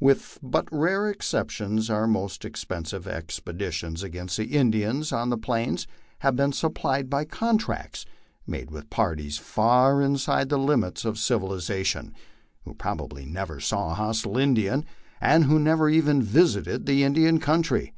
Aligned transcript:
With 0.00 0.38
but 0.42 0.66
rare 0.72 1.10
exceptions 1.10 1.90
our 1.90 2.06
most 2.06 2.46
expensive 2.46 3.06
expeditions 3.06 4.02
against 4.02 4.38
the 4.38 4.46
Indians 4.46 5.12
on 5.12 5.28
the 5.28 5.36
Plains 5.36 5.86
have 6.20 6.36
been 6.36 6.52
Bnpplied 6.52 7.10
by 7.10 7.26
contracts 7.26 8.06
made 8.46 8.70
with 8.70 8.88
parties 8.88 9.36
far 9.36 10.00
inside 10.00 10.48
the 10.48 10.56
limits 10.56 11.04
of 11.04 11.18
civilization, 11.18 12.14
\vlio 12.66 12.78
probably 12.78 13.26
never 13.26 13.60
saw 13.60 13.90
a 13.90 13.94
hostile 13.94 14.38
Indian, 14.38 14.86
and 15.20 15.44
who 15.44 15.58
never 15.58 15.90
even 15.90 16.22
visited 16.22 16.86
the 16.86 17.02
In 17.02 17.12
dian 17.12 17.38
country. 17.38 17.92